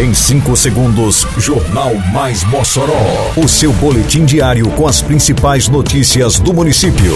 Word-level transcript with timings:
Em 0.00 0.14
5 0.14 0.56
segundos, 0.56 1.26
Jornal 1.36 1.94
Mais 2.10 2.42
Mossoró. 2.44 3.34
O 3.36 3.46
seu 3.46 3.70
boletim 3.70 4.24
diário 4.24 4.66
com 4.70 4.88
as 4.88 5.02
principais 5.02 5.68
notícias 5.68 6.40
do 6.40 6.54
município. 6.54 7.14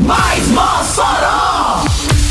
Mais 0.00 0.48
Mossoró! 0.48 1.84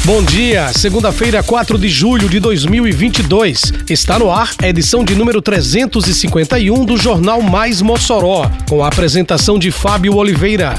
Bom 0.04 0.22
dia, 0.22 0.74
segunda-feira, 0.74 1.42
4 1.42 1.78
de 1.78 1.88
julho 1.88 2.28
de 2.28 2.42
2022. 2.42 3.62
Está 3.90 4.20
no 4.20 4.30
ar 4.30 4.52
a 4.62 4.68
edição 4.68 5.06
de 5.06 5.16
número 5.16 5.42
351 5.42 6.84
do 6.84 6.98
Jornal 6.98 7.42
Mais 7.42 7.82
Mossoró, 7.82 8.52
com 8.68 8.84
a 8.84 8.90
apresentação 8.90 9.58
de 9.58 9.72
Fábio 9.72 10.18
Oliveira. 10.18 10.76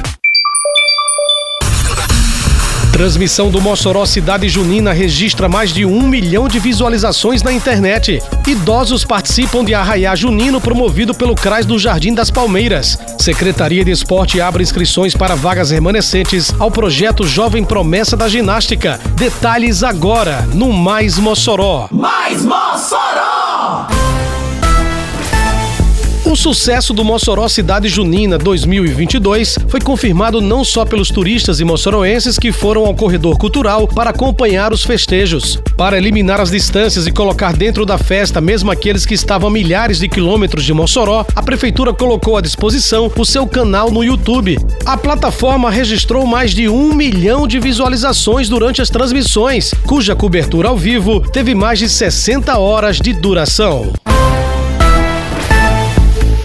Transmissão 2.95 3.51
do 3.51 3.61
Mossoró 3.61 4.07
Cidade 4.07 4.48
Junina 4.48 4.93
registra 4.93 5.48
mais 5.48 5.75
de 5.75 5.85
um 5.85 6.07
milhão 6.07 6.47
de 6.47 6.61
visualizações 6.61 7.43
na 7.43 7.52
internet. 7.52 8.23
Idosos 8.47 9.05
participam 9.05 9.65
de 9.65 9.75
Arraiá 9.75 10.15
Junino 10.15 10.61
promovido 10.61 11.12
pelo 11.12 11.35
CRAS 11.35 11.66
do 11.66 11.77
Jardim 11.77 12.15
das 12.15 12.30
Palmeiras. 12.30 12.97
Secretaria 13.19 13.85
de 13.85 13.91
Esporte 13.91 14.41
abre 14.41 14.62
inscrições 14.62 15.12
para 15.12 15.35
vagas 15.35 15.73
remanescentes 15.73 16.55
ao 16.61 16.71
projeto 16.71 17.27
Jovem 17.27 17.65
Promessa 17.65 18.16
da 18.16 18.29
Ginástica. 18.29 19.01
Detalhes 19.16 19.83
agora 19.83 20.47
no 20.55 20.73
Mais 20.73 21.19
Mossoró. 21.19 21.88
Mais 21.91 22.45
Mossoró! 22.45 23.88
O 26.34 26.37
sucesso 26.37 26.93
do 26.93 27.05
Mossoró 27.05 27.47
Cidade 27.47 27.88
Junina 27.88 28.37
2022 28.37 29.56
foi 29.69 29.80
confirmado 29.80 30.41
não 30.41 30.65
só 30.65 30.84
pelos 30.84 31.09
turistas 31.09 31.60
e 31.60 31.65
moçoroenses 31.65 32.41
que 32.41 32.51
foram 32.51 32.87
ao 32.87 32.93
corredor 32.93 33.38
cultural 33.38 33.87
para 33.87 34.10
acompanhar 34.10 34.73
os 34.73 34.83
festejos. 34.83 35.60
Para 35.77 35.97
eliminar 35.97 36.40
as 36.40 36.51
distâncias 36.51 37.07
e 37.07 37.12
colocar 37.12 37.52
dentro 37.52 37.87
da 37.87 37.96
festa 37.99 38.40
mesmo 38.40 38.68
aqueles 38.73 39.07
que 39.07 39.15
estavam 39.15 39.49
a 39.49 39.52
milhares 39.52 40.01
de 40.01 40.09
quilômetros 40.09 40.65
de 40.65 40.74
Mossoró, 40.74 41.24
a 41.37 41.40
prefeitura 41.40 41.95
colocou 41.95 42.37
à 42.37 42.40
disposição 42.40 43.12
o 43.16 43.24
seu 43.24 43.46
canal 43.46 43.93
no 43.93 44.02
YouTube. 44.02 44.59
A 44.85 44.96
plataforma 44.96 45.71
registrou 45.71 46.27
mais 46.27 46.51
de 46.51 46.68
um 46.68 46.93
milhão 46.93 47.46
de 47.46 47.60
visualizações 47.60 48.49
durante 48.49 48.82
as 48.82 48.90
transmissões, 48.90 49.73
cuja 49.87 50.16
cobertura 50.16 50.68
ao 50.68 50.77
vivo 50.77 51.21
teve 51.21 51.55
mais 51.55 51.79
de 51.79 51.88
60 51.88 52.59
horas 52.59 52.96
de 52.99 53.12
duração. 53.12 53.93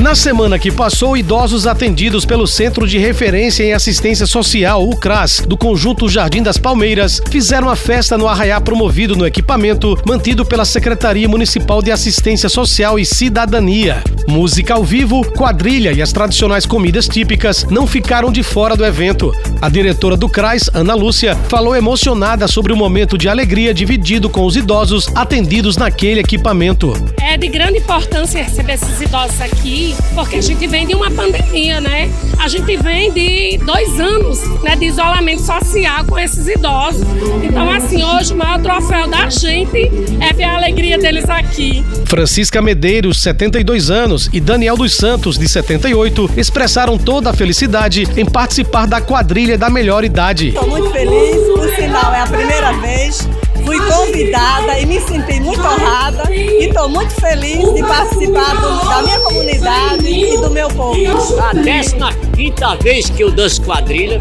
Na 0.09 0.15
semana 0.15 0.57
que 0.57 0.71
passou, 0.71 1.15
idosos 1.15 1.67
atendidos 1.67 2.25
pelo 2.25 2.47
Centro 2.47 2.87
de 2.87 2.97
Referência 2.97 3.63
em 3.63 3.73
Assistência 3.73 4.25
Social, 4.25 4.83
o 4.83 4.97
CRAS, 4.97 5.43
do 5.47 5.55
Conjunto 5.55 6.09
Jardim 6.09 6.41
das 6.41 6.57
Palmeiras, 6.57 7.21
fizeram 7.29 7.69
a 7.69 7.75
festa 7.75 8.17
no 8.17 8.27
arraiá 8.27 8.59
promovido 8.59 9.15
no 9.15 9.23
equipamento 9.23 9.95
mantido 10.07 10.43
pela 10.43 10.65
Secretaria 10.65 11.29
Municipal 11.29 11.79
de 11.79 11.91
Assistência 11.91 12.49
Social 12.49 12.97
e 12.97 13.05
Cidadania. 13.05 14.03
Música 14.27 14.73
ao 14.73 14.83
vivo, 14.83 15.23
quadrilha 15.33 15.91
e 15.91 16.01
as 16.01 16.11
tradicionais 16.11 16.65
comidas 16.65 17.07
típicas 17.07 17.65
não 17.65 17.85
ficaram 17.85 18.31
de 18.31 18.41
fora 18.41 18.75
do 18.75 18.83
evento. 18.83 19.31
A 19.61 19.69
diretora 19.69 20.17
do 20.17 20.27
CRAS, 20.27 20.71
Ana 20.73 20.95
Lúcia, 20.95 21.35
falou 21.49 21.75
emocionada 21.75 22.47
sobre 22.47 22.73
o 22.73 22.75
momento 22.75 23.15
de 23.15 23.29
alegria 23.29 23.75
dividido 23.75 24.27
com 24.27 24.43
os 24.43 24.55
idosos 24.55 25.07
atendidos 25.13 25.77
naquele 25.77 26.21
equipamento. 26.21 26.93
É 27.21 27.37
de 27.37 27.47
grande 27.47 27.77
importância 27.77 28.41
receber 28.41 28.73
esses 28.73 29.01
idosos 29.01 29.39
aqui 29.39 29.98
porque 30.13 30.37
a 30.37 30.41
gente 30.41 30.65
vem 30.67 30.85
de 30.87 30.95
uma 30.95 31.09
pandemia, 31.11 31.79
né? 31.79 32.09
A 32.37 32.47
gente 32.47 32.77
vem 32.77 33.11
de 33.11 33.57
dois 33.59 33.99
anos 33.99 34.41
né, 34.61 34.75
de 34.75 34.85
isolamento 34.85 35.41
social 35.41 36.05
com 36.05 36.17
esses 36.17 36.47
idosos. 36.47 37.05
Então, 37.43 37.69
assim, 37.69 38.03
hoje 38.03 38.33
o 38.33 38.37
maior 38.37 38.61
troféu 38.61 39.07
da 39.07 39.29
gente 39.29 39.91
é 40.19 40.33
ver 40.33 40.43
a 40.43 40.55
alegria 40.55 40.97
deles 40.97 41.29
aqui. 41.29 41.83
Francisca 42.05 42.61
Medeiros, 42.61 43.21
72 43.21 43.89
anos, 43.89 44.29
e 44.31 44.39
Daniel 44.39 44.77
dos 44.77 44.95
Santos, 44.95 45.37
de 45.37 45.47
78, 45.47 46.31
expressaram 46.37 46.97
toda 46.97 47.29
a 47.29 47.33
felicidade 47.33 48.07
em 48.17 48.25
participar 48.25 48.87
da 48.87 49.01
quadrilha 49.01 49.57
da 49.57 49.69
melhor 49.69 50.03
idade. 50.03 50.49
Estou 50.49 50.67
muito 50.67 50.89
feliz, 50.91 51.35
por 51.55 51.69
sinal 51.75 52.13
é 52.13 52.21
a 52.21 52.27
primeira 52.27 52.71
vez 52.73 53.27
fui 53.69 53.79
convidada 53.81 54.79
e 54.79 54.85
me 54.87 54.99
senti 54.99 55.39
muito 55.41 55.61
honrada 55.61 56.23
e 56.33 56.65
estou 56.65 56.89
muito 56.89 57.13
feliz 57.21 57.71
de 57.73 57.83
participar 57.83 58.55
do, 58.55 58.89
da 58.89 58.98
A 61.41 61.53
décima 61.53 62.13
quinta 62.33 62.75
vez 62.75 63.09
que 63.09 63.21
eu 63.21 63.29
danço 63.29 63.61
quadrilha, 63.63 64.19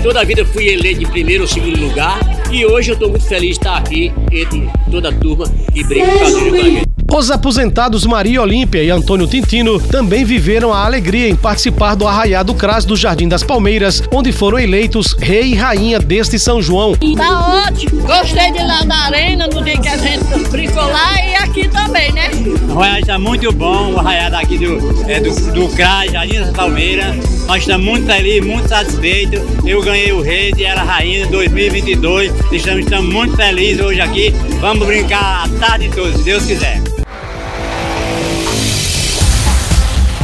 toda 0.00 0.20
a 0.20 0.24
vida 0.24 0.44
fui 0.44 0.68
eleito 0.68 1.02
em 1.02 1.06
primeiro 1.08 1.42
ou 1.42 1.48
segundo 1.48 1.76
lugar 1.76 2.37
e 2.50 2.64
hoje 2.64 2.90
eu 2.90 2.94
estou 2.94 3.10
muito 3.10 3.26
feliz 3.26 3.50
de 3.50 3.60
estar 3.60 3.76
aqui 3.76 4.12
entre 4.32 4.68
toda 4.90 5.10
a 5.10 5.12
turma 5.12 5.46
que 5.72 5.84
brinca 5.84 6.10
quadrilha 6.18 6.50
com 6.50 6.56
a 6.56 6.70
gente. 6.70 6.88
Os 7.10 7.30
aposentados 7.30 8.04
Maria 8.04 8.42
Olímpia 8.42 8.82
e 8.82 8.90
Antônio 8.90 9.26
Tintino 9.26 9.80
também 9.80 10.24
viveram 10.24 10.72
a 10.72 10.84
alegria 10.84 11.28
em 11.28 11.34
participar 11.34 11.94
do 11.94 12.06
Arraiá 12.06 12.42
do 12.42 12.54
Cras 12.54 12.84
do 12.84 12.96
Jardim 12.96 13.26
das 13.26 13.42
Palmeiras, 13.42 14.02
onde 14.12 14.30
foram 14.30 14.58
eleitos 14.58 15.16
rei 15.18 15.52
e 15.52 15.54
rainha 15.54 15.98
deste 15.98 16.38
São 16.38 16.60
João. 16.60 16.94
Tá 17.16 17.64
ótimo, 17.66 18.02
gostei 18.02 18.52
de 18.52 18.58
lá 18.58 18.84
na 18.84 19.06
arena, 19.06 19.46
no 19.46 19.64
dia 19.64 19.78
que 19.78 19.88
a 19.88 19.96
gente 19.96 20.48
brincou 20.50 20.84
lá 20.84 21.14
e 21.24 21.34
aqui 21.36 21.66
também, 21.68 22.12
né? 22.12 22.30
O 22.68 22.78
Arraiá 22.78 23.00
está 23.00 23.18
muito 23.18 23.52
bom, 23.52 23.94
o 23.94 23.98
Arraiá 23.98 24.28
daqui 24.28 24.58
do, 24.58 25.10
é, 25.10 25.18
do, 25.18 25.34
do 25.52 25.68
Cras, 25.74 26.12
Jardim 26.12 26.40
das 26.40 26.50
Palmeiras. 26.50 27.37
Nós 27.48 27.62
estamos 27.62 27.86
muito 27.86 28.06
felizes, 28.06 28.44
muito 28.44 28.68
satisfeitos. 28.68 29.40
Eu 29.64 29.80
ganhei 29.80 30.12
o 30.12 30.20
rei 30.20 30.52
e 30.54 30.64
era 30.64 30.82
rainha 30.82 31.24
em 31.24 31.30
2022. 31.30 32.30
Estamos, 32.52 32.80
estamos 32.80 33.10
muito 33.10 33.36
felizes 33.36 33.82
hoje 33.82 34.02
aqui. 34.02 34.34
Vamos 34.60 34.86
brincar 34.86 35.46
a 35.46 35.48
tarde 35.58 35.88
toda, 35.94 36.14
se 36.14 36.24
Deus 36.24 36.44
quiser. 36.44 36.97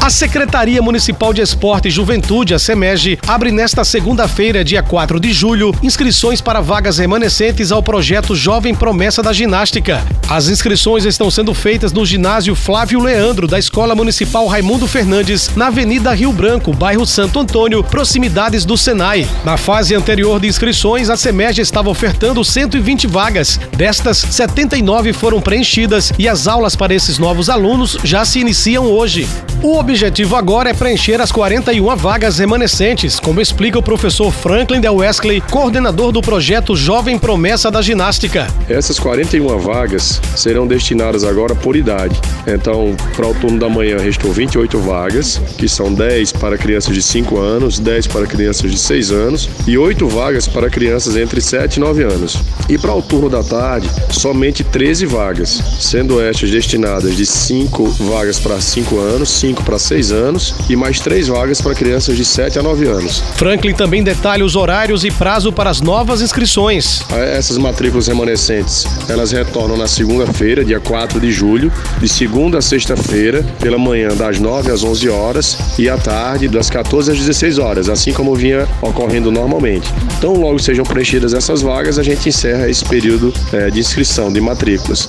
A 0.04 0.10
Secretaria 0.10 0.82
Municipal 0.82 1.32
de 1.32 1.41
Esporte 1.41 1.88
e 1.88 1.91
Juventude, 1.91 2.53
a 2.53 2.59
SEMEG, 2.59 3.19
abre 3.26 3.50
nesta 3.50 3.82
segunda-feira, 3.87 4.62
dia 4.62 4.82
4 4.82 5.19
de 5.19 5.32
julho, 5.32 5.75
inscrições 5.82 6.42
para 6.42 6.60
vagas 6.60 6.98
remanescentes 6.98 7.72
ao 7.72 7.82
projeto 7.82 8.37
Jovem 8.37 8.75
Promessa 8.75 9.22
da 9.22 9.32
Ginástica. 9.32 10.04
As 10.28 10.48
inscrições 10.48 11.06
estão 11.06 11.31
sendo 11.31 11.54
feitas 11.54 11.91
no 11.91 12.04
ginásio 12.04 12.54
Flávio 12.54 13.00
Leandro, 13.00 13.47
da 13.47 13.59
Escola 13.59 13.94
Municipal 13.94 14.47
Raimundo 14.47 14.87
Fernandes, 14.87 15.50
na 15.56 15.69
Avenida 15.69 16.12
Rio 16.12 16.34
Branco, 16.34 16.75
bairro 16.75 17.06
Santo 17.06 17.41
Antônio, 17.41 17.82
proximidades 17.82 18.66
do 18.66 18.76
Senai. 18.76 19.26
Na 19.42 19.56
fase 19.56 19.94
anterior 19.94 20.38
de 20.38 20.48
inscrições, 20.48 21.09
a 21.09 21.16
SEMEG 21.16 21.62
estava 21.62 21.88
ofertando 21.88 22.44
120 22.44 23.06
vagas. 23.06 23.59
Destas, 23.75 24.19
79 24.19 25.15
foram 25.15 25.41
preenchidas 25.41 26.12
e 26.19 26.28
as 26.28 26.47
aulas 26.47 26.76
para 26.76 26.92
esses 26.92 27.19
novos 27.19 27.48
alunos 27.48 27.97
já 28.04 28.22
se 28.26 28.38
iniciam 28.38 28.84
hoje. 28.84 29.26
O 29.62 29.78
objetivo 29.78 29.94
agora 30.37 30.71
é 30.71 30.75
preencher 30.75 31.21
as 31.21 31.31
41 31.31 31.94
vagas 31.97 32.38
remanescentes, 32.38 33.21
como 33.21 33.41
explica 33.41 33.78
o 33.78 33.82
professor 33.82 34.32
Franklin 34.32 34.81
Del 34.81 34.97
Wesley, 34.97 35.41
coordenador 35.41 36.10
do 36.10 36.21
projeto 36.21 36.75
Jovem 36.75 37.16
Promessa 37.16 37.71
da 37.71 37.81
Ginástica. 37.81 38.49
Essas 38.69 38.99
41 38.99 39.56
vagas 39.59 40.21
serão 40.34 40.66
destinadas 40.66 41.22
agora 41.22 41.54
por 41.54 41.77
idade. 41.77 42.21
Então, 42.47 42.97
para 43.15 43.28
o 43.28 43.34
turno 43.34 43.59
da 43.59 43.69
manhã 43.69 43.99
restou 43.99 44.33
28 44.33 44.78
vagas, 44.81 45.41
que 45.56 45.69
são 45.69 45.94
10 45.94 46.33
para 46.33 46.59
crianças 46.59 46.94
de 46.94 47.03
5 47.03 47.38
anos, 47.38 47.78
10 47.78 48.09
para 48.09 48.27
crianças 48.27 48.71
de 48.71 48.78
6 48.78 49.12
anos 49.12 49.49
e 49.66 49.78
8 49.78 50.09
vagas 50.09 50.49
para 50.49 50.69
crianças 50.69 51.16
entre 51.16 51.41
7 51.41 51.77
e 51.77 51.81
9 51.81 52.03
anos. 52.03 52.37
E 52.69 52.77
para 52.77 52.94
o 52.94 53.00
turno 53.00 53.31
da 53.31 53.43
tarde, 53.43 53.88
somente 54.10 54.65
13 54.65 55.06
vagas, 55.06 55.62
sendo 55.78 56.21
estas 56.21 56.50
destinadas 56.50 57.16
de 57.16 57.25
5 57.25 57.84
vagas 57.84 58.41
para 58.41 58.60
5 58.60 58.99
anos, 58.99 59.28
5 59.31 59.62
para 59.62 59.78
6 59.84 60.12
anos 60.12 60.55
e 60.69 60.77
mais 60.77 61.00
3 61.00 61.28
vagas 61.28 61.61
para 61.61 61.75
crianças 61.75 62.17
de 62.17 62.25
7 62.25 62.59
a 62.59 62.62
9 62.62 62.87
anos. 62.87 63.22
Franklin 63.37 63.75
também 63.75 64.03
detalha 64.03 64.45
os 64.45 64.56
horários 64.56 65.05
e 65.05 65.11
prazo 65.11 65.53
para 65.53 65.71
as 65.71 65.81
novas 65.81 66.21
inscrições. 66.21 67.03
Essas 67.10 67.59
matrículas 67.59 68.07
remanescentes, 68.07 68.86
elas 69.09 69.33
retornam 69.33 69.77
na 69.77 69.86
segunda-feira, 69.86 70.65
dia 70.65 70.81
4 70.81 71.21
de 71.21 71.31
julho, 71.31 71.72
de 72.01 72.09
segunda 72.09 72.59
a 72.59 72.63
sexta-feira, 72.63 73.45
pela 73.60 73.78
manhã 73.78 74.09
das 74.16 74.39
9 74.39 74.71
às 74.71 74.83
11 74.83 75.09
horas 75.09 75.59
e 75.78 75.89
à 75.89 75.97
tarde 75.97 76.48
das 76.48 76.71
14 76.71 77.13
às 77.13 77.19
16 77.19 77.59
horas, 77.59 77.89
assim 77.89 78.13
como 78.13 78.34
vinha 78.34 78.66
ocorrendo 78.81 79.31
normalmente. 79.31 79.89
Então, 80.19 80.34
logo 80.34 80.59
sejam 80.59 80.84
preenchidas 80.84 81.34
essas 81.34 81.63
vagas, 81.63 81.98
a 81.98 82.03
gente 82.03 82.28
encerra 82.28 82.69
esse 82.69 82.84
período 82.84 83.33
é, 83.53 83.71
de 83.71 83.81
inscrição 83.81 84.33
de 84.33 84.41
matrículas. 84.41 85.09